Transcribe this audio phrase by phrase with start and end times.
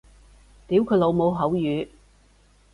[0.65, 1.89] 屌佢老母口語